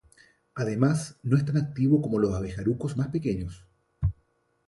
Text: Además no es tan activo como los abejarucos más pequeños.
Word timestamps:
Además 0.55 1.17
no 1.21 1.37
es 1.37 1.45
tan 1.45 1.57
activo 1.57 2.01
como 2.01 2.17
los 2.17 2.33
abejarucos 2.33 2.97
más 2.97 3.09
pequeños. 3.09 3.67